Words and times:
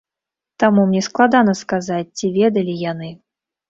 Таму 0.63 0.85
мне 0.93 1.03
складана 1.09 1.57
сказаць, 1.63 2.11
ці 2.19 2.35
ведалі 2.43 2.81
яны. 2.91 3.17